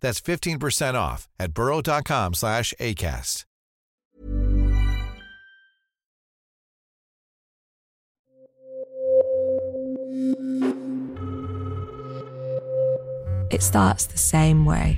[0.00, 3.44] That's 15% off at burrow.com slash ACAST.
[13.50, 14.96] It starts the same way.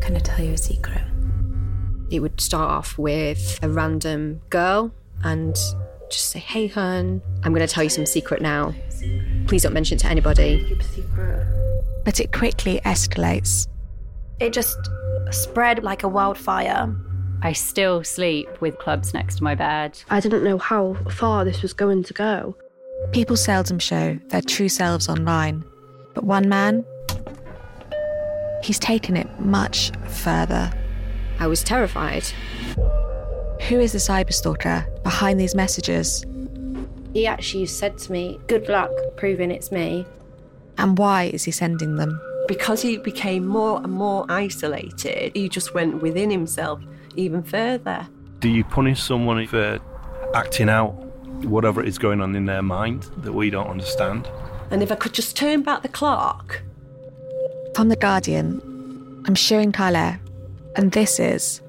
[0.00, 1.02] Can I tell you a secret?
[2.10, 4.92] It would start off with a random girl
[5.24, 5.54] and
[6.10, 8.72] just say, Hey, hun, I'm going to tell you some secret now.
[9.48, 10.64] Please don't mention it to anybody.
[10.68, 12.02] Keep a secret.
[12.04, 13.66] But it quickly escalates.
[14.40, 14.78] It just
[15.30, 16.94] spread like a wildfire.
[17.42, 20.02] I still sleep with clubs next to my bed.
[20.10, 22.56] I didn't know how far this was going to go.
[23.12, 25.62] People seldom show their true selves online.
[26.14, 26.84] But one man,
[28.62, 30.72] he's taken it much further.
[31.38, 32.24] I was terrified.
[33.68, 36.24] Who is the cyberstalker behind these messages?
[37.12, 40.06] He actually said to me, Good luck proving it's me.
[40.78, 42.20] And why is he sending them?
[42.46, 46.80] Because he became more and more isolated, he just went within himself
[47.16, 48.06] even further.
[48.40, 49.80] Do you punish someone for
[50.34, 50.90] acting out
[51.44, 54.28] whatever is going on in their mind that we don't understand?
[54.70, 56.62] And if I could just turn back the clock.
[57.74, 58.60] From The Guardian,
[59.26, 60.18] I'm Sirin Kale,
[60.76, 61.62] and this is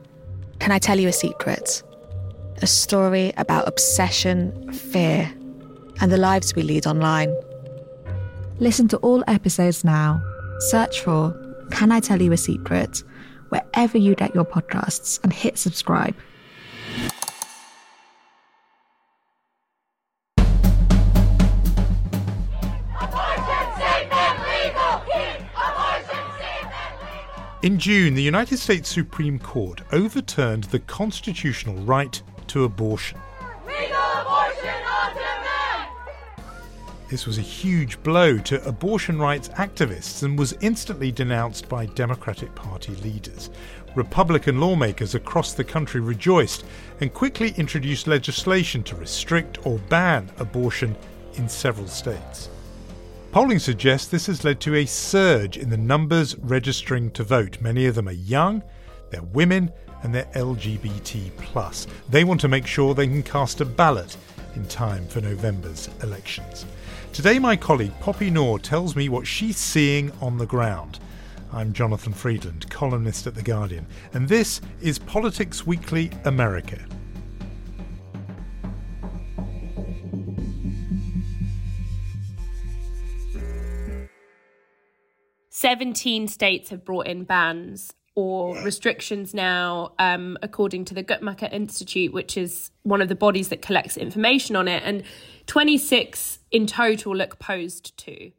[0.60, 1.84] Can I Tell You a Secret?
[2.62, 5.32] A story about obsession, fear,
[6.02, 7.34] and the lives we lead online.
[8.60, 10.22] Listen to all episodes now.
[10.60, 11.36] Search for
[11.72, 13.04] Can I Tell You a Secret?
[13.50, 16.16] wherever you get your podcasts and hit subscribe.
[27.62, 33.18] In June, the United States Supreme Court overturned the constitutional right to abortion.
[37.16, 42.54] This was a huge blow to abortion rights activists and was instantly denounced by Democratic
[42.56, 43.52] Party leaders.
[43.96, 46.66] Republican lawmakers across the country rejoiced
[47.00, 50.94] and quickly introduced legislation to restrict or ban abortion
[51.36, 52.50] in several states.
[53.32, 57.62] Polling suggests this has led to a surge in the numbers registering to vote.
[57.62, 58.62] Many of them are young,
[59.10, 59.72] they're women,
[60.04, 61.88] and they're LGBT.
[62.10, 64.18] They want to make sure they can cast a ballot
[64.56, 66.66] in time for November's elections.
[67.16, 71.00] Today, my colleague Poppy Noor tells me what she's seeing on the ground.
[71.54, 76.78] I'm Jonathan Freedland, columnist at The Guardian, and this is Politics Weekly America.
[85.52, 92.14] 17 states have brought in bans or restrictions now, um, according to the Guttmacher Institute,
[92.14, 94.82] which is one of the bodies that collects information on it.
[94.86, 95.04] And
[95.48, 98.32] 26 in total look posed to.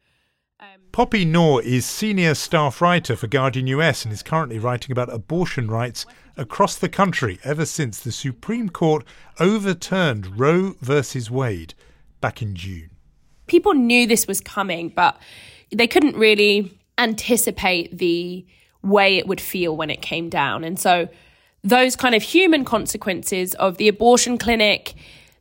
[0.59, 5.13] Um, Poppy Noor is senior staff writer for Guardian US and is currently writing about
[5.13, 6.07] abortion rights
[6.39, 9.05] across the country ever since the Supreme Court
[9.39, 11.75] overturned Roe versus Wade
[12.23, 12.91] back in June.
[13.47, 15.21] People knew this was coming, but
[15.71, 18.47] they couldn't really anticipate the
[18.87, 20.65] way it would feel when it came down.
[20.65, 21.09] And so
[21.63, 24.95] those kind of human consequences of the abortion clinic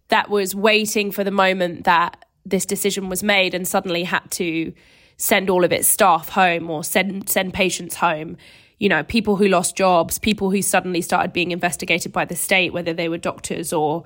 [0.09, 4.73] that was waiting for the moment that this decision was made and suddenly had to
[5.17, 8.35] send all of its staff home or send send patients home
[8.79, 12.73] you know people who lost jobs people who suddenly started being investigated by the state
[12.73, 14.03] whether they were doctors or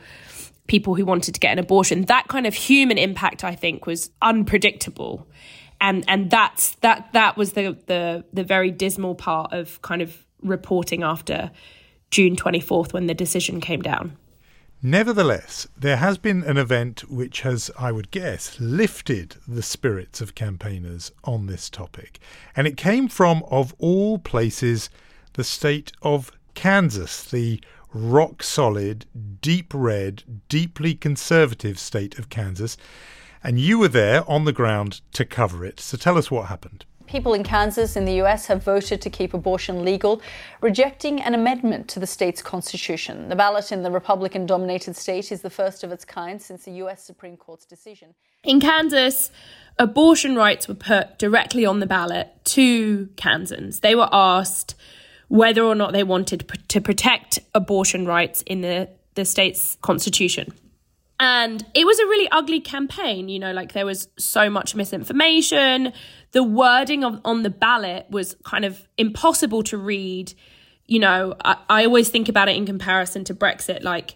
[0.68, 4.12] people who wanted to get an abortion that kind of human impact i think was
[4.22, 5.28] unpredictable
[5.82, 10.26] and and that's that that was the the the very dismal part of kind of
[10.42, 11.52] reporting after
[12.12, 14.18] June 24th when the decision came down.
[14.82, 20.36] Nevertheless, there has been an event which has, I would guess, lifted the spirits of
[20.36, 22.18] campaigners on this topic.
[22.56, 24.90] And it came from, of all places,
[25.34, 27.62] the state of Kansas, the
[27.94, 29.06] rock solid,
[29.42, 32.78] deep red, deeply conservative state of Kansas.
[33.44, 35.80] And you were there on the ground to cover it.
[35.80, 36.86] So tell us what happened.
[37.08, 40.22] People in Kansas in the US have voted to keep abortion legal,
[40.62, 43.30] rejecting an amendment to the state's constitution.
[43.30, 46.74] The ballot in the Republican dominated state is the first of its kind since the
[46.84, 48.14] US Supreme Court's decision.
[48.44, 49.32] In Kansas,
[49.80, 53.80] abortion rights were put directly on the ballot to Kansans.
[53.80, 54.76] They were asked
[55.30, 60.54] whether or not they wanted to protect abortion rights in the, the state's constitution.
[61.20, 65.92] And it was a really ugly campaign, you know, like there was so much misinformation.
[66.32, 70.34] The wording of, on the ballot was kind of impossible to read.
[70.86, 73.84] You know, I, I always think about it in comparison to Brexit.
[73.84, 74.16] Like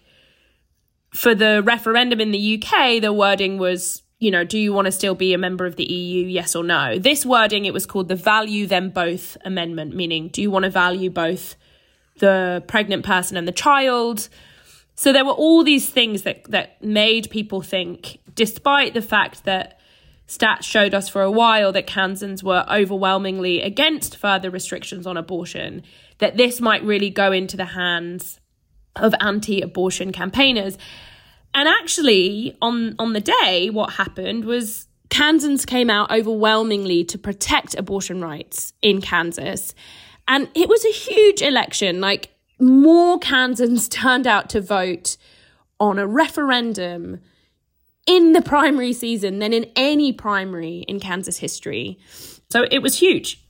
[1.12, 4.92] for the referendum in the UK, the wording was, you know, do you want to
[4.92, 6.26] still be a member of the EU?
[6.26, 6.98] Yes or no.
[6.98, 10.70] This wording, it was called the Value Them Both Amendment, meaning do you want to
[10.70, 11.56] value both
[12.18, 14.30] the pregnant person and the child?
[14.94, 19.80] So there were all these things that that made people think, despite the fact that
[20.28, 25.82] stats showed us for a while that Kansans were overwhelmingly against further restrictions on abortion,
[26.18, 28.40] that this might really go into the hands
[28.96, 30.78] of anti-abortion campaigners.
[31.52, 37.74] And actually, on on the day, what happened was Kansans came out overwhelmingly to protect
[37.74, 39.74] abortion rights in Kansas.
[40.26, 42.00] And it was a huge election.
[42.00, 45.16] Like more Kansans turned out to vote
[45.80, 47.20] on a referendum
[48.06, 51.98] in the primary season than in any primary in Kansas history.
[52.50, 53.42] So it was huge.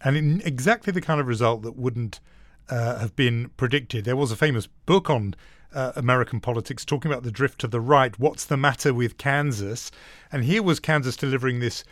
[0.00, 2.20] And in exactly the kind of result that wouldn't
[2.68, 4.04] uh, have been predicted.
[4.04, 5.34] There was a famous book on
[5.74, 8.18] uh, American politics talking about the drift to the right.
[8.18, 9.90] What's the matter with Kansas?
[10.32, 11.84] And here was Kansas delivering this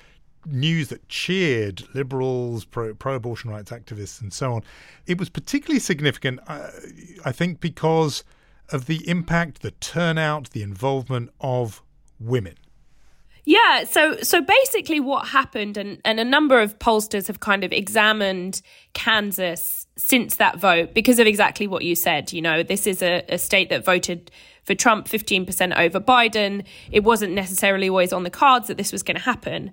[0.47, 4.63] news that cheered liberals, pro abortion rights activists, and so on.
[5.07, 6.71] It was particularly significant, uh,
[7.25, 8.25] I think, because
[8.71, 11.83] of the impact, the turnout, the involvement of
[12.19, 12.55] women.
[13.49, 17.73] Yeah, so so basically what happened and, and a number of pollsters have kind of
[17.73, 18.61] examined
[18.93, 22.33] Kansas since that vote because of exactly what you said.
[22.33, 24.33] You know, this is a, a state that voted
[24.65, 26.65] for Trump 15% over Biden.
[26.91, 29.71] It wasn't necessarily always on the cards that this was going to happen.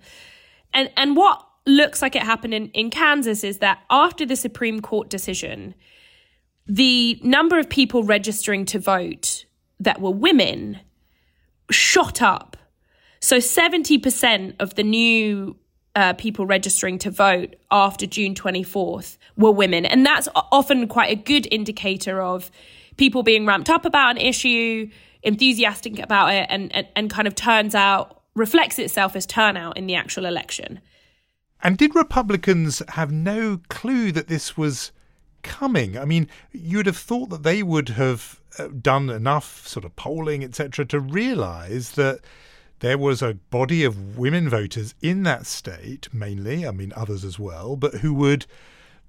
[0.74, 4.82] And and what looks like it happened in, in Kansas is that after the Supreme
[4.82, 5.76] Court decision,
[6.68, 9.46] the number of people registering to vote
[9.80, 10.80] that were women
[11.72, 12.58] shot up.
[13.20, 15.56] So 70% of the new
[15.96, 19.86] uh, people registering to vote after June 24th were women.
[19.86, 22.52] And that's often quite a good indicator of
[22.98, 24.90] people being ramped up about an issue,
[25.22, 29.88] enthusiastic about it, and, and, and kind of turns out reflects itself as turnout in
[29.88, 30.80] the actual election.
[31.62, 34.92] And did Republicans have no clue that this was
[35.44, 35.98] coming?
[35.98, 40.44] I mean, you'd have thought that they would have uh, done enough sort of polling,
[40.44, 42.20] etc., to realise that
[42.80, 47.40] there was a body of women voters in that state, mainly, I mean, others as
[47.40, 48.46] well, but who would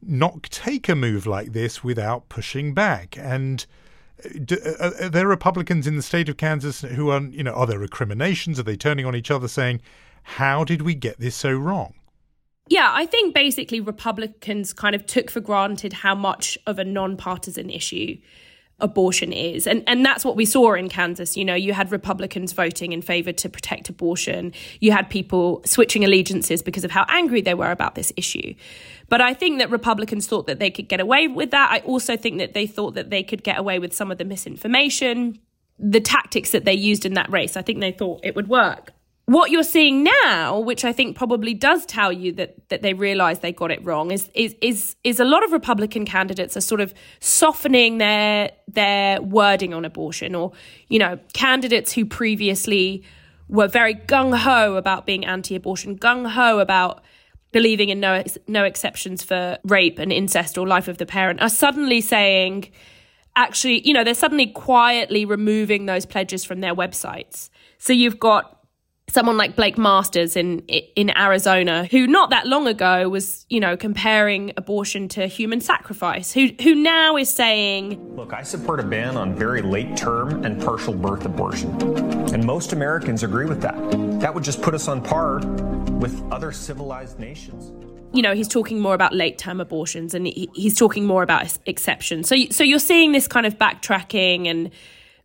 [0.00, 3.16] not take a move like this without pushing back.
[3.18, 3.66] And
[4.44, 7.66] do, uh, are there Republicans in the state of Kansas who are, you know, are
[7.66, 8.58] there recriminations?
[8.58, 9.80] Are they turning on each other saying,
[10.22, 11.94] how did we get this so wrong?
[12.68, 17.68] Yeah, I think basically Republicans kind of took for granted how much of a nonpartisan
[17.68, 18.16] issue
[18.80, 19.66] abortion is.
[19.66, 21.36] And and that's what we saw in Kansas.
[21.36, 24.52] You know, you had Republicans voting in favor to protect abortion.
[24.80, 28.54] You had people switching allegiances because of how angry they were about this issue.
[29.08, 31.70] But I think that Republicans thought that they could get away with that.
[31.70, 34.24] I also think that they thought that they could get away with some of the
[34.24, 35.38] misinformation,
[35.78, 37.56] the tactics that they used in that race.
[37.56, 38.92] I think they thought it would work.
[39.26, 43.38] What you're seeing now, which I think probably does tell you that that they realize
[43.38, 46.82] they got it wrong, is is is is a lot of Republican candidates are sort
[46.82, 50.52] of softening their their wording on abortion or,
[50.88, 53.02] you know, candidates who previously
[53.48, 57.02] were very gung ho about being anti-abortion, gung ho about
[57.50, 61.48] believing in no no exceptions for rape and incest or life of the parent are
[61.48, 62.68] suddenly saying
[63.36, 67.48] actually you know they're suddenly quietly removing those pledges from their websites.
[67.78, 68.53] So you've got
[69.14, 70.58] someone like Blake Masters in
[70.96, 76.32] in Arizona who not that long ago was you know comparing abortion to human sacrifice
[76.32, 80.60] who who now is saying look I support a ban on very late term and
[80.60, 81.70] partial birth abortion.
[82.34, 83.76] And most Americans agree with that.
[84.20, 85.38] That would just put us on par
[86.04, 87.72] with other civilized nations.
[88.12, 91.56] you know he's talking more about late term abortions and he, he's talking more about
[91.66, 92.28] exceptions.
[92.28, 94.70] So so you're seeing this kind of backtracking and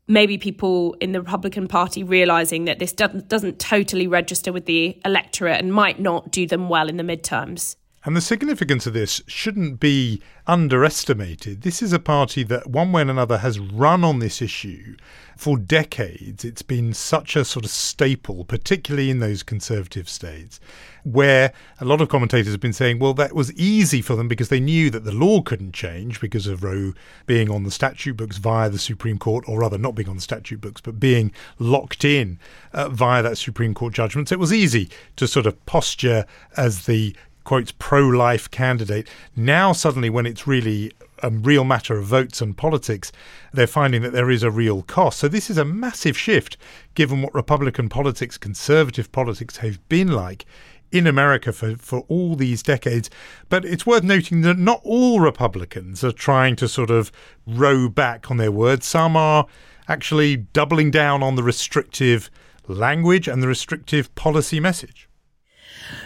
[0.10, 5.00] maybe people in the Republican Party realizing that this doesn't, doesn't totally register with the
[5.06, 7.76] electorate and might not do them well in the midterms.
[8.06, 11.64] And the significance of this shouldn't be underestimated.
[11.64, 14.96] This is a party that, one way and another, has run on this issue
[15.36, 16.46] for decades.
[16.46, 20.62] It's been such a sort of staple, particularly in those conservative states,
[21.04, 24.50] where a lot of commentators have been saying, well, that was easy for them because
[24.50, 26.94] they knew that the law couldn't change because of Roe
[27.26, 30.22] being on the statute books via the Supreme Court, or rather, not being on the
[30.22, 32.40] statute books, but being locked in
[32.74, 34.30] uh, via that Supreme Court judgment.
[34.30, 36.26] So it was easy to sort of posture
[36.58, 39.08] as the quotes pro life candidate.
[39.36, 40.92] Now, suddenly, when it's really
[41.22, 43.12] a real matter of votes and politics,
[43.52, 45.20] they're finding that there is a real cost.
[45.20, 46.58] So, this is a massive shift
[46.94, 50.46] given what Republican politics, conservative politics have been like
[50.92, 53.10] in America for, for all these decades.
[53.48, 57.12] But it's worth noting that not all Republicans are trying to sort of
[57.46, 58.86] row back on their words.
[58.86, 59.46] Some are
[59.88, 62.30] actually doubling down on the restrictive
[62.68, 65.09] language and the restrictive policy message.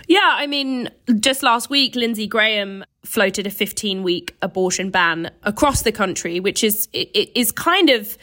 [0.07, 5.81] Yeah, I mean, just last week, Lindsey Graham floated a 15 week abortion ban across
[5.81, 8.17] the country, which is is kind of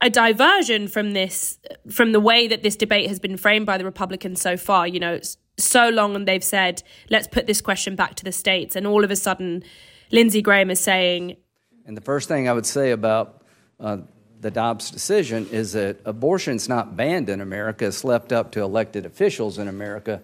[0.00, 1.58] a diversion from this
[1.90, 4.86] from the way that this debate has been framed by the Republicans so far.
[4.86, 5.20] You know,
[5.58, 9.04] so long and they've said, let's put this question back to the states, and all
[9.04, 9.62] of a sudden,
[10.10, 11.36] Lindsey Graham is saying.
[11.84, 13.42] And the first thing I would say about
[13.80, 13.98] uh,
[14.40, 19.04] the Dobbs decision is that abortion's not banned in America; it's left up to elected
[19.04, 20.22] officials in America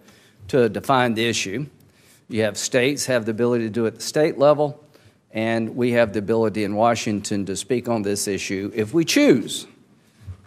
[0.49, 1.67] to define the issue.
[2.29, 4.83] You have states have the ability to do it at the state level,
[5.31, 9.67] and we have the ability in Washington to speak on this issue if we choose.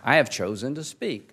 [0.03, 1.31] I have chosen to speak.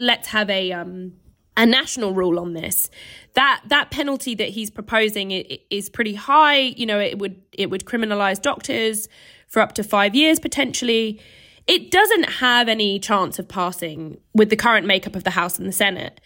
[0.00, 1.12] Let's have a um,
[1.56, 2.90] a national rule on this.
[3.34, 6.58] That that penalty that he's proposing is pretty high.
[6.58, 9.08] You know, it would it would criminalize doctors
[9.48, 11.20] for up to five years potentially.
[11.66, 15.68] It doesn't have any chance of passing with the current makeup of the House and
[15.68, 16.20] the Senate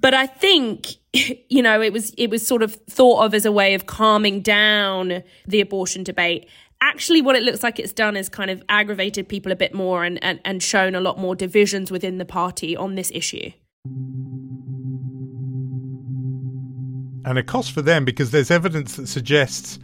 [0.00, 0.96] but I think
[1.48, 4.40] you know it was it was sort of thought of as a way of calming
[4.40, 6.48] down the abortion debate.
[6.82, 10.04] Actually, what it looks like it's done is kind of aggravated people a bit more
[10.04, 13.50] and, and, and shown a lot more divisions within the party on this issue.
[17.24, 19.78] And a cost for them because there's evidence that suggests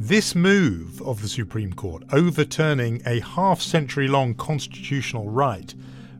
[0.00, 5.74] this move of the Supreme Court overturning a half century long constitutional right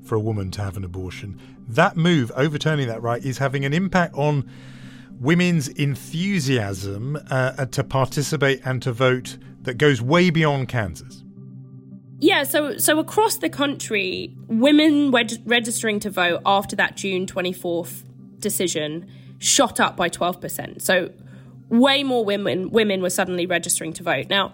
[0.05, 3.73] for a woman to have an abortion that move, overturning that right, is having an
[3.73, 4.49] impact on
[5.21, 11.25] women's enthusiasm uh, to participate and to vote that goes way beyond Kansas.
[12.21, 18.03] Yeah, so so across the country, women reg- registering to vote after that June 24th
[18.39, 19.07] decision
[19.39, 20.83] shot up by 12%.
[20.83, 21.11] So
[21.69, 24.27] way more women women were suddenly registering to vote.
[24.29, 24.53] Now,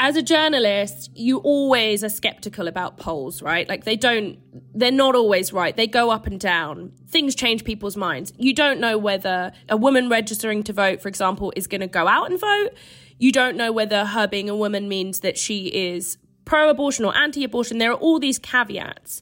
[0.00, 3.68] as a journalist, you always are skeptical about polls, right?
[3.68, 4.38] Like they don't,
[4.74, 5.76] they're not always right.
[5.76, 6.92] They go up and down.
[7.06, 8.32] Things change people's minds.
[8.38, 12.08] You don't know whether a woman registering to vote, for example, is going to go
[12.08, 12.70] out and vote.
[13.18, 16.16] You don't know whether her being a woman means that she is
[16.46, 17.76] pro abortion or anti abortion.
[17.76, 19.20] There are all these caveats.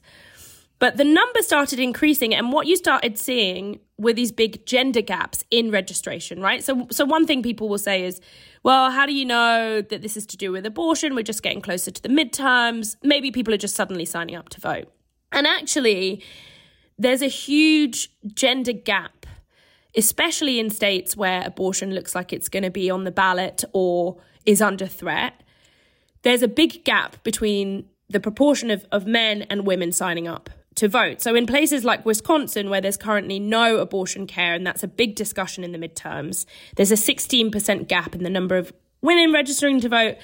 [0.79, 5.43] But the number started increasing, and what you started seeing were these big gender gaps
[5.51, 6.63] in registration, right?
[6.63, 8.21] So, so one thing people will say is,
[8.63, 11.15] well, how do you know that this is to do with abortion?
[11.15, 12.95] We're just getting closer to the midterms.
[13.03, 14.89] Maybe people are just suddenly signing up to vote.
[15.33, 16.23] And actually,
[16.97, 19.25] there's a huge gender gap,
[19.97, 24.17] especially in states where abortion looks like it's going to be on the ballot or
[24.45, 25.43] is under threat.
[26.21, 30.87] There's a big gap between the proportion of, of men and women signing up to
[30.87, 31.21] vote.
[31.21, 35.15] So, in places like Wisconsin, where there's currently no abortion care, and that's a big
[35.15, 36.45] discussion in the midterms,
[36.75, 40.15] there's a 16% gap in the number of women registering to vote,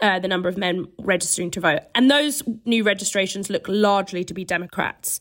[0.00, 1.80] uh, the number of men registering to vote.
[1.94, 5.20] And those new registrations look largely to be Democrats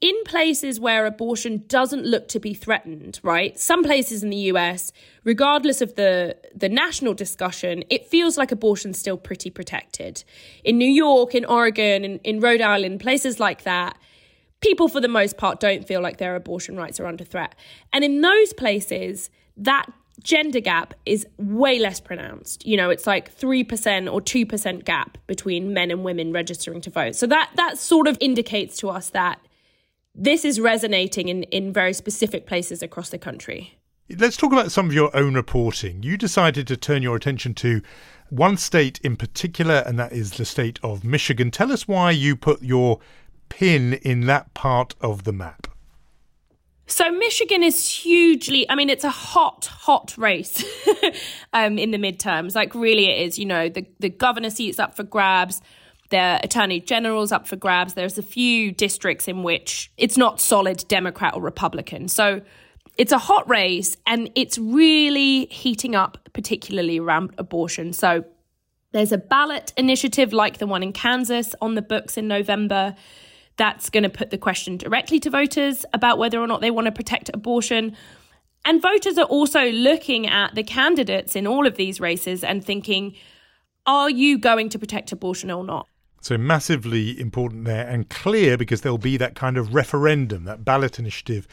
[0.00, 3.58] in places where abortion doesn't look to be threatened, right?
[3.58, 4.92] Some places in the US,
[5.24, 10.24] regardless of the, the national discussion, it feels like abortion's still pretty protected.
[10.64, 13.98] In New York, in Oregon, in, in Rhode Island, places like that,
[14.60, 17.54] people for the most part don't feel like their abortion rights are under threat.
[17.92, 19.28] And in those places,
[19.58, 19.86] that
[20.22, 22.66] gender gap is way less pronounced.
[22.66, 27.16] You know, it's like 3% or 2% gap between men and women registering to vote.
[27.16, 29.40] So that that sort of indicates to us that
[30.20, 33.78] this is resonating in, in very specific places across the country.
[34.18, 36.02] Let's talk about some of your own reporting.
[36.02, 37.80] You decided to turn your attention to
[38.28, 41.50] one state in particular, and that is the state of Michigan.
[41.50, 42.98] Tell us why you put your
[43.48, 45.68] pin in that part of the map.
[46.86, 48.68] So Michigan is hugely.
[48.68, 50.64] I mean, it's a hot, hot race
[51.52, 52.54] um, in the midterms.
[52.54, 53.38] Like, really, it is.
[53.38, 55.62] You know, the the governor seat's up for grabs.
[56.10, 57.94] Their attorney general's up for grabs.
[57.94, 62.08] There's a few districts in which it's not solid Democrat or Republican.
[62.08, 62.42] So
[62.96, 67.92] it's a hot race and it's really heating up, particularly around abortion.
[67.92, 68.24] So
[68.92, 72.96] there's a ballot initiative like the one in Kansas on the books in November
[73.56, 76.86] that's going to put the question directly to voters about whether or not they want
[76.86, 77.96] to protect abortion.
[78.64, 83.14] And voters are also looking at the candidates in all of these races and thinking,
[83.86, 85.86] are you going to protect abortion or not?
[86.20, 90.98] So massively important there and clear because there'll be that kind of referendum, that ballot
[90.98, 91.48] initiative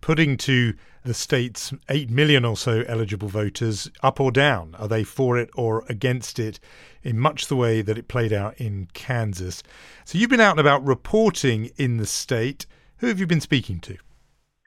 [0.00, 4.74] putting to the state's 8 million or so eligible voters up or down.
[4.76, 6.60] Are they for it or against it
[7.02, 9.62] in much the way that it played out in Kansas?
[10.04, 12.66] So you've been out and about reporting in the state.
[12.98, 13.96] Who have you been speaking to?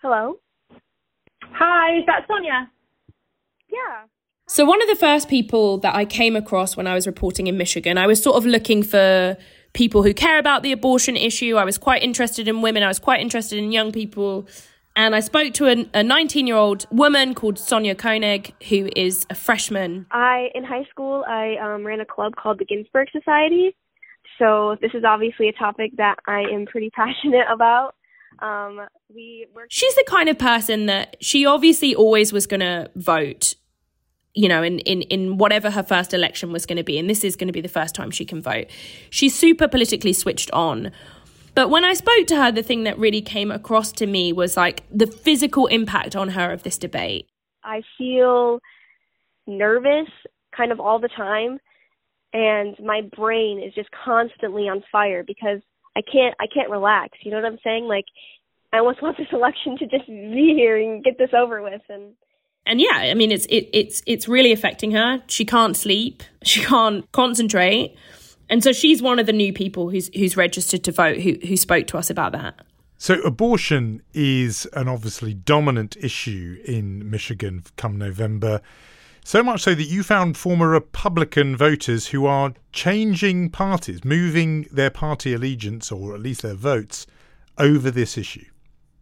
[0.01, 0.39] Hello.
[1.43, 2.69] Hi, is that Sonia?
[3.69, 4.05] Yeah.
[4.47, 7.57] So, one of the first people that I came across when I was reporting in
[7.57, 9.37] Michigan, I was sort of looking for
[9.73, 11.55] people who care about the abortion issue.
[11.55, 14.47] I was quite interested in women, I was quite interested in young people
[14.95, 19.35] and I spoke to a 19 year old woman called Sonia Koenig, who is a
[19.35, 20.05] freshman.
[20.11, 23.75] I, in high school, I um, ran a club called the Ginsburg Society.
[24.37, 27.95] So this is obviously a topic that I am pretty passionate about.
[28.39, 28.81] Um,
[29.13, 33.55] we She's the kind of person that she obviously always was going to vote,
[34.33, 36.97] you know, in, in, in whatever her first election was going to be.
[36.97, 38.67] And this is going to be the first time she can vote.
[39.09, 40.91] She's super politically switched on
[41.53, 44.55] but when I spoke to her, the thing that really came across to me was
[44.55, 47.27] like the physical impact on her of this debate.
[47.63, 48.59] I feel
[49.47, 50.07] nervous
[50.55, 51.59] kind of all the time
[52.33, 55.59] and my brain is just constantly on fire because
[55.95, 57.17] I can't I can't relax.
[57.23, 57.85] You know what I'm saying?
[57.85, 58.05] Like
[58.71, 62.13] I almost want this election to just be here and get this over with and
[62.65, 65.21] and yeah, I mean it's it, it's it's really affecting her.
[65.27, 66.23] She can't sleep.
[66.43, 67.95] She can't concentrate.
[68.49, 71.57] And so she's one of the new people who's who's registered to vote who who
[71.57, 72.55] spoke to us about that.
[72.97, 78.61] So abortion is an obviously dominant issue in Michigan come November.
[79.23, 84.89] So much so that you found former Republican voters who are changing parties, moving their
[84.91, 87.07] party allegiance or at least their votes
[87.57, 88.45] over this issue.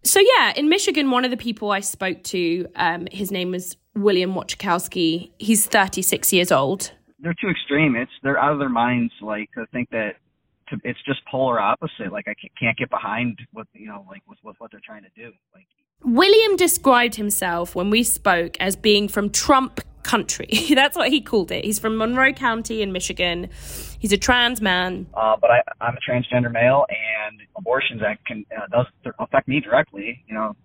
[0.03, 3.77] So yeah, in Michigan, one of the people I spoke to, um, his name was
[3.95, 5.31] William Wachkowski.
[5.37, 7.95] He's 36 years old they're too extreme.
[7.95, 9.13] It's they're out of their minds.
[9.21, 10.15] Like to think that
[10.69, 12.11] to, it's just polar opposite.
[12.11, 15.09] Like I can't get behind what you know, like with, with what they're trying to
[15.15, 15.31] do.
[15.53, 15.67] Like
[16.03, 20.47] William described himself when we spoke as being from Trump country.
[20.73, 21.65] That's what he called it.
[21.65, 23.49] He's from Monroe County in Michigan.
[23.99, 25.07] He's a trans man.
[25.13, 29.59] Uh, but I, I'm a transgender male, and abortions that can uh, does affect me
[29.59, 30.23] directly.
[30.27, 30.55] You know,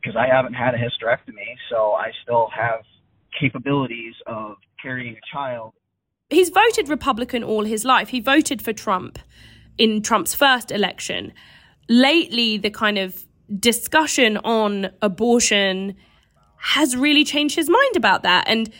[0.00, 2.80] because I haven't had a hysterectomy, so I still have
[3.38, 5.74] capabilities of carrying a child
[6.32, 8.08] he's voted Republican all his life.
[8.08, 9.18] He voted for Trump
[9.78, 11.32] in Trump's first election.
[11.88, 13.24] Lately, the kind of
[13.58, 15.94] discussion on abortion
[16.58, 18.44] has really changed his mind about that.
[18.46, 18.72] And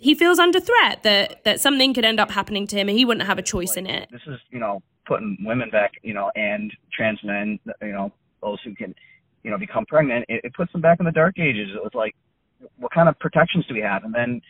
[0.00, 3.04] he feels under threat that, that something could end up happening to him and he
[3.04, 4.08] wouldn't have a choice in it.
[4.10, 8.58] This is, you know, putting women back, you know, and trans men, you know, those
[8.64, 8.94] who can,
[9.42, 10.24] you know, become pregnant.
[10.28, 11.68] It, it puts them back in the dark ages.
[11.74, 12.14] It was like,
[12.78, 14.04] what kind of protections do we have?
[14.04, 14.40] And then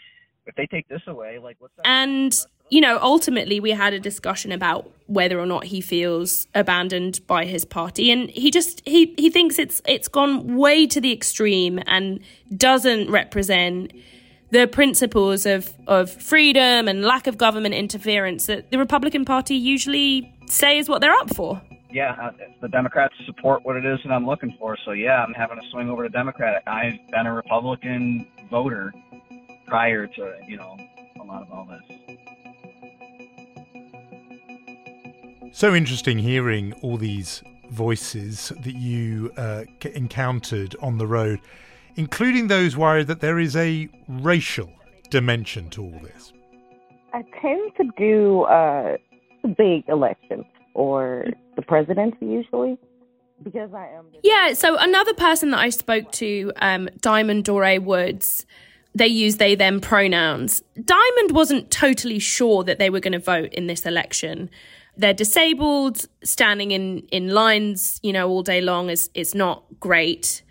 [0.46, 1.86] if they take this away, like what's that?
[1.86, 2.38] And
[2.70, 7.44] you know, ultimately we had a discussion about whether or not he feels abandoned by
[7.44, 11.80] his party and he just he he thinks it's it's gone way to the extreme
[11.86, 12.20] and
[12.56, 13.92] doesn't represent
[14.50, 20.32] the principles of of freedom and lack of government interference that the Republican Party usually
[20.46, 21.60] say is what they're up for.
[21.92, 24.76] Yeah, uh, the Democrats support what it is that I'm looking for.
[24.84, 26.62] So yeah, I'm having a swing over to Democrat.
[26.66, 28.92] I've been a Republican voter
[29.66, 30.76] prior to you know
[31.20, 31.82] a lot of all this.
[35.52, 41.40] So interesting hearing all these voices that you uh, encountered on the road,
[41.96, 44.70] including those worried that there is a racial
[45.10, 46.32] dimension to all this.
[47.12, 48.96] I tend to do uh,
[49.56, 51.26] big elections or
[51.56, 52.78] the presidency usually
[53.42, 54.06] because I am.
[54.22, 54.52] Yeah.
[54.52, 58.46] So another person that I spoke to, um, Diamond Dore Woods,
[58.94, 60.62] they use they them pronouns.
[60.84, 64.50] Diamond wasn't totally sure that they were going to vote in this election.
[64.96, 70.42] They're disabled, standing in, in lines, you know, all day long is is not great.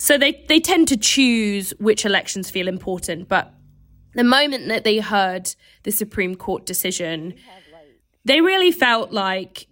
[0.00, 3.28] So they, they tend to choose which elections feel important.
[3.28, 3.52] But
[4.14, 7.34] the moment that they heard the Supreme Court decision,
[8.24, 9.66] they really felt like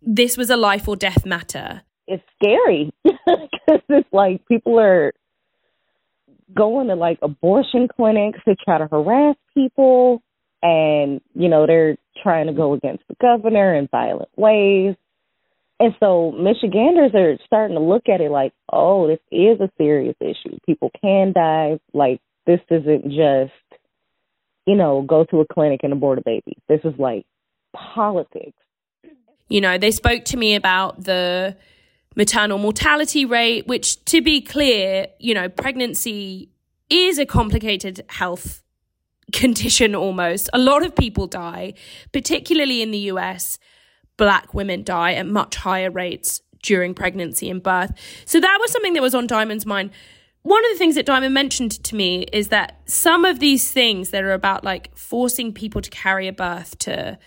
[0.00, 1.82] this was a life or death matter.
[2.06, 5.12] It's scary because it's like people are
[6.56, 10.22] going to like abortion clinics to try to harass people
[10.62, 14.94] and you know they're trying to go against the governor in violent ways
[15.80, 20.14] And so Michiganders are starting to look at it like, oh, this is a serious
[20.20, 20.56] issue.
[20.64, 21.78] People can die.
[21.92, 23.80] Like, this isn't just,
[24.66, 26.56] you know, go to a clinic and abort a baby.
[26.68, 27.26] This is like
[27.74, 28.56] politics.
[29.48, 31.56] You know, they spoke to me about the
[32.16, 36.50] maternal mortality rate, which, to be clear, you know, pregnancy
[36.88, 38.62] is a complicated health
[39.32, 40.48] condition almost.
[40.52, 41.74] A lot of people die,
[42.12, 43.58] particularly in the US.
[44.16, 47.92] Black women die at much higher rates during pregnancy and birth.
[48.24, 49.90] So that was something that was on Diamond's mind.
[50.42, 54.10] One of the things that Diamond mentioned to me is that some of these things
[54.10, 57.18] that are about like forcing people to carry a birth to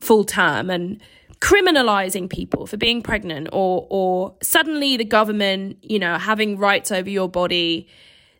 [0.00, 1.00] full term and
[1.40, 7.10] criminalizing people for being pregnant or or suddenly the government, you know, having rights over
[7.10, 7.88] your body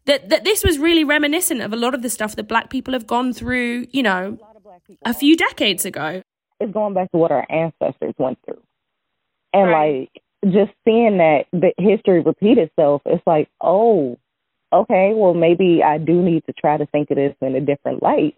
[0.06, 2.92] that that this was really reminiscent of a lot of the stuff that black people
[2.92, 4.38] have gone through, you know,
[5.04, 6.22] a few decades ago.
[6.64, 8.62] It's going back to what our ancestors went through.
[9.52, 10.10] And right.
[10.44, 14.18] like just seeing that the history repeat itself, it's like, oh,
[14.72, 18.02] okay, well maybe I do need to try to think of this in a different
[18.02, 18.34] light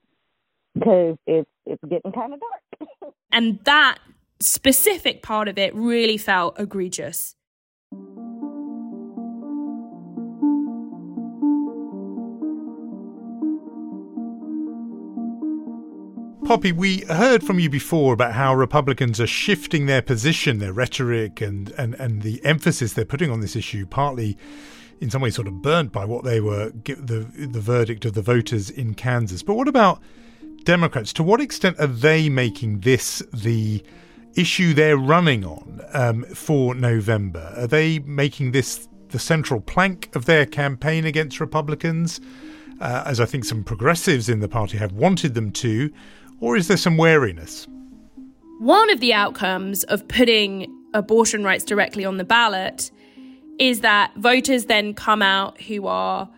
[0.74, 3.14] because it's it's getting kind of dark.
[3.32, 3.98] and that
[4.40, 7.36] specific part of it really felt egregious.
[16.46, 21.40] Poppy, we heard from you before about how Republicans are shifting their position, their rhetoric,
[21.40, 24.38] and, and, and the emphasis they're putting on this issue, partly
[25.00, 28.22] in some ways sort of burnt by what they were, the, the verdict of the
[28.22, 29.42] voters in Kansas.
[29.42, 30.00] But what about
[30.62, 31.12] Democrats?
[31.14, 33.82] To what extent are they making this the
[34.36, 37.54] issue they're running on um, for November?
[37.56, 42.20] Are they making this the central plank of their campaign against Republicans?
[42.80, 45.90] Uh, as I think some progressives in the party have wanted them to,
[46.40, 47.66] or is there some wariness?
[48.58, 52.90] One of the outcomes of putting abortion rights directly on the ballot
[53.58, 56.28] is that voters then come out who are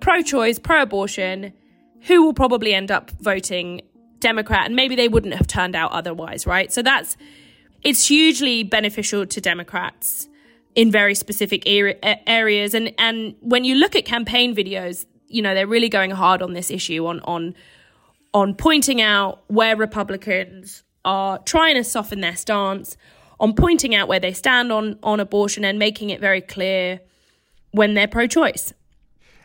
[0.00, 1.52] pro choice, pro abortion,
[2.02, 3.80] who will probably end up voting
[4.20, 6.72] Democrat, and maybe they wouldn't have turned out otherwise, right?
[6.72, 7.16] So that's
[7.82, 10.28] it's hugely beneficial to Democrats
[10.74, 12.74] in very specific areas.
[12.74, 16.54] And and when you look at campaign videos, you know they're really going hard on
[16.54, 17.54] this issue on on
[18.34, 22.96] on pointing out where Republicans are trying to soften their stance,
[23.40, 27.00] on pointing out where they stand on, on abortion and making it very clear
[27.70, 28.74] when they're pro choice.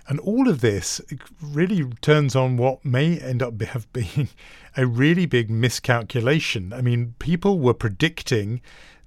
[0.07, 0.99] And all of this
[1.41, 4.29] really turns on what may end up have been
[4.75, 6.73] a really big miscalculation.
[6.73, 8.61] I mean, people were predicting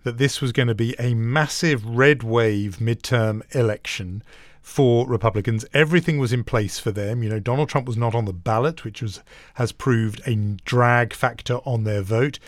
[0.04, 4.22] that this was going to be a massive red wave midterm election
[4.62, 5.66] for Republicans.
[5.74, 7.22] Everything was in place for them.
[7.22, 9.20] You know, Donald Trump was not on the ballot, which was
[9.54, 12.38] has proved a drag factor on their vote.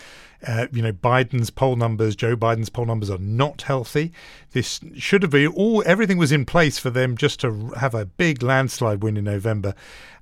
[0.46, 4.12] Uh, you know, Biden's poll numbers, Joe Biden's poll numbers are not healthy.
[4.52, 8.04] This should have been all, everything was in place for them just to have a
[8.04, 9.74] big landslide win in November.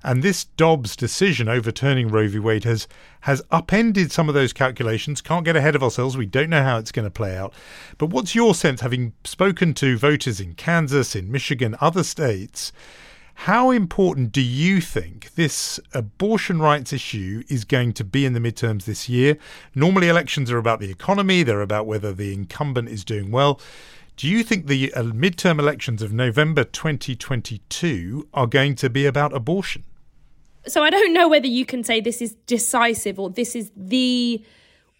[0.03, 2.39] And this Dobbs decision overturning Roe v.
[2.39, 2.87] Wade has,
[3.21, 5.21] has upended some of those calculations.
[5.21, 6.17] Can't get ahead of ourselves.
[6.17, 7.53] We don't know how it's going to play out.
[7.97, 12.71] But what's your sense, having spoken to voters in Kansas, in Michigan, other states?
[13.35, 18.39] How important do you think this abortion rights issue is going to be in the
[18.39, 19.37] midterms this year?
[19.75, 23.59] Normally, elections are about the economy, they're about whether the incumbent is doing well.
[24.15, 29.33] Do you think the uh, midterm elections of November 2022 are going to be about
[29.33, 29.83] abortion?
[30.65, 34.43] So I don't know whether you can say this is decisive or this is the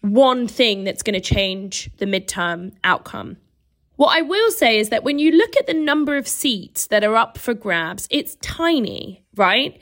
[0.00, 3.38] one thing that's going to change the midterm outcome.
[3.96, 7.04] What I will say is that when you look at the number of seats that
[7.04, 9.78] are up for grabs, it's tiny, right?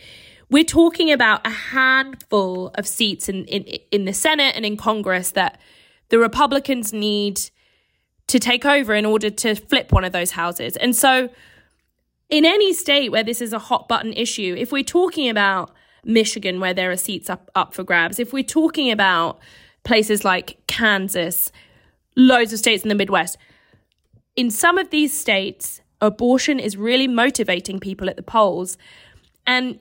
[0.50, 5.30] We're talking about a handful of seats in, in, in the Senate and in Congress
[5.30, 5.58] that
[6.10, 7.40] the Republicans need
[8.26, 10.76] to take over in order to flip one of those houses.
[10.76, 11.30] And so,
[12.28, 15.70] in any state where this is a hot button issue, if we're talking about
[16.04, 19.38] Michigan, where there are seats up, up for grabs, if we're talking about
[19.84, 21.50] places like Kansas,
[22.16, 23.36] loads of states in the Midwest,
[24.36, 28.76] in some of these states, abortion is really motivating people at the polls.
[29.46, 29.78] And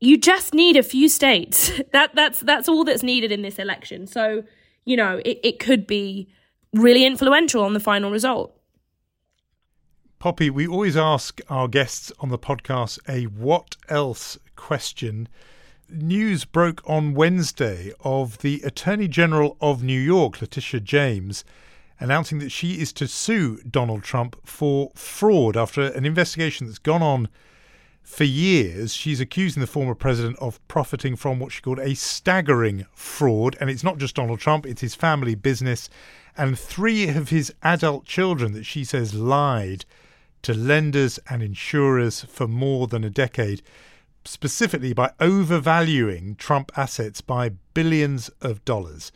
[0.00, 1.72] you just need a few states.
[1.92, 4.06] that that's that's all that's needed in this election.
[4.06, 4.44] So,
[4.84, 6.28] you know, it, it could be
[6.72, 8.56] really influential on the final result.
[10.18, 15.28] Poppy, we always ask our guests on the podcast a what else question.
[15.88, 21.42] News broke on Wednesday of the Attorney General of New York, Letitia James,
[22.00, 27.02] announcing that she is to sue Donald Trump for fraud after an investigation that's gone
[27.02, 27.28] on
[28.02, 32.86] For years, she's accusing the former president of profiting from what she called a staggering
[32.92, 33.56] fraud.
[33.60, 35.88] And it's not just Donald Trump, it's his family business
[36.36, 39.84] and three of his adult children that she says lied
[40.42, 43.62] to lenders and insurers for more than a decade,
[44.24, 49.12] specifically by overvaluing Trump assets by billions of dollars.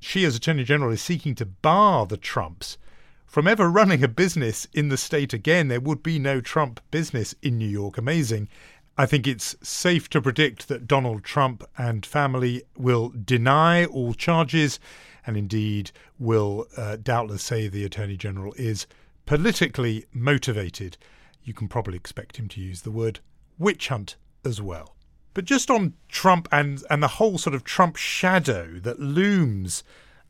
[0.00, 2.78] She, as Attorney General, is seeking to bar the Trumps
[3.26, 5.68] from ever running a business in the state again.
[5.68, 7.98] There would be no Trump business in New York.
[7.98, 8.48] Amazing.
[8.96, 14.80] I think it's safe to predict that Donald Trump and family will deny all charges
[15.26, 18.86] and indeed will uh, doubtless say the Attorney General is
[19.26, 20.96] politically motivated.
[21.44, 23.20] You can probably expect him to use the word
[23.58, 24.96] witch hunt as well.
[25.38, 29.84] But just on Trump and, and the whole sort of Trump shadow that looms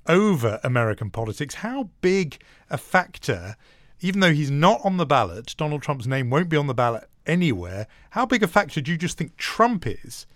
[0.06, 3.56] over American politics, how big a factor,
[4.02, 7.08] even though he's not on the ballot, Donald Trump's name won't be on the ballot
[7.24, 10.26] anywhere, how big a factor do you just think Trump is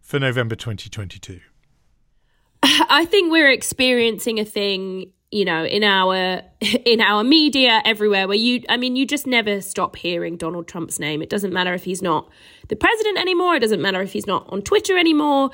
[0.00, 1.38] for November 2022?
[2.62, 8.36] I think we're experiencing a thing, you know, in our in our media everywhere where
[8.36, 11.22] you I mean you just never stop hearing Donald Trump's name.
[11.22, 12.28] It doesn't matter if he's not
[12.68, 15.50] the president anymore, it doesn't matter if he's not on Twitter anymore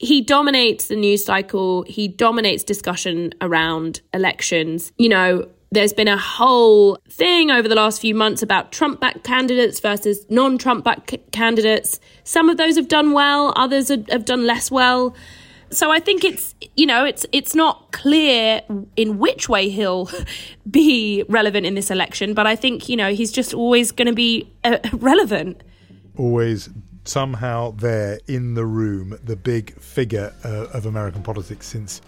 [0.00, 1.82] he dominates the news cycle.
[1.82, 4.92] He dominates discussion around elections.
[4.96, 9.24] You know, there's been a whole thing over the last few months about Trump backed
[9.24, 12.00] candidates versus non Trump backed candidates.
[12.24, 15.14] Some of those have done well, others have done less well.
[15.70, 18.62] So I think it's you know it's it's not clear
[18.96, 20.10] in which way he'll
[20.70, 24.14] be relevant in this election, but I think you know he's just always going to
[24.14, 25.62] be uh, relevant.
[26.16, 26.68] Always
[27.04, 32.02] somehow there in the room, the big figure uh, of American politics since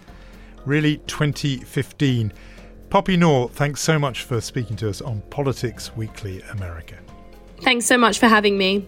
[0.65, 2.31] really 2015.
[2.89, 6.95] Poppy Noor, thanks so much for speaking to us on Politics Weekly America.
[7.61, 8.87] Thanks so much for having me.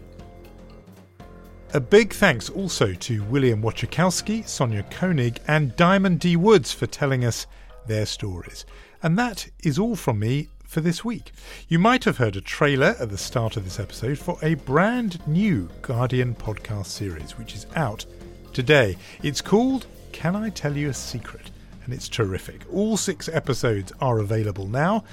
[1.76, 6.38] A big thanks also to William Wachakowski, Sonia Koenig, and Diamond D.
[6.38, 7.48] Woods for telling us
[7.86, 8.66] their stories.
[9.04, 11.34] And that is all from me for this week.
[11.68, 15.20] You might have heard a trailer at the start of this episode for a brand
[15.28, 18.06] new Guardian podcast series, which is out
[18.54, 18.96] today.
[19.22, 21.52] It's called Can I Tell You a Secret?
[21.84, 22.62] And it's terrific.
[22.72, 25.04] All six episodes are available now,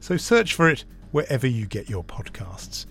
[0.00, 2.86] so search for it wherever you get your podcasts.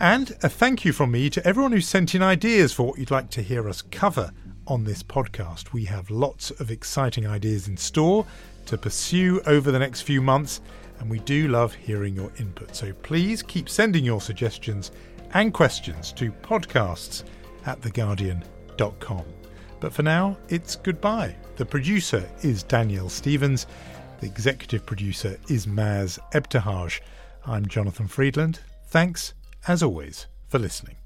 [0.00, 3.10] And a thank you from me to everyone who sent in ideas for what you'd
[3.10, 4.32] like to hear us cover
[4.66, 5.72] on this podcast.
[5.72, 8.26] We have lots of exciting ideas in store
[8.66, 10.60] to pursue over the next few months,
[10.98, 12.74] and we do love hearing your input.
[12.74, 14.90] So please keep sending your suggestions
[15.32, 17.24] and questions to podcasts
[17.66, 19.24] at theguardian.com.
[19.80, 21.36] But for now, it's goodbye.
[21.56, 23.66] The producer is Danielle Stevens.
[24.20, 27.00] The executive producer is Maz Ebtehaj.
[27.46, 28.60] I'm Jonathan Freedland.
[28.86, 29.34] Thanks,
[29.66, 30.96] as always, for listening.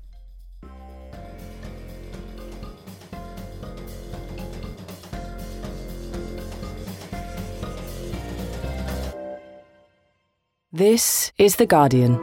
[10.71, 12.19] This is The Guardian.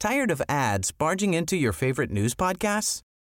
[0.00, 3.02] Tired of ads barging into your favorite news podcasts?